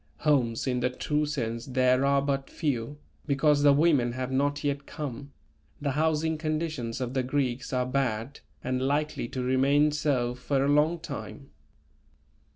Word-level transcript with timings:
Homes 0.21 0.65
in 0.65 0.79
the 0.79 0.89
true 0.89 1.27
sense 1.27 1.67
there 1.67 2.03
are 2.03 2.23
but 2.23 2.49
few, 2.49 2.97
because 3.27 3.61
the 3.61 3.71
women 3.71 4.13
have 4.13 4.31
not 4.31 4.63
yet 4.63 4.87
come; 4.87 5.31
the 5.79 5.91
housing 5.91 6.39
conditions 6.39 6.99
of 6.99 7.13
the 7.13 7.21
Greeks 7.21 7.71
are 7.71 7.85
bad 7.85 8.39
and 8.63 8.81
likely 8.81 9.27
to 9.27 9.43
remain 9.43 9.91
so 9.91 10.33
for 10.33 10.65
a 10.65 10.67
long 10.67 10.97
time. 10.97 11.51